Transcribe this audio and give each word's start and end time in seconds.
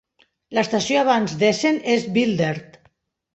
L'estació 0.57 1.01
abans 1.03 1.35
d'Essen 1.43 1.77
és 1.97 2.09
Wildert. 2.17 2.81